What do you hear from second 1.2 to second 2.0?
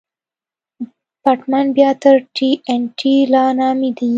پټن بيا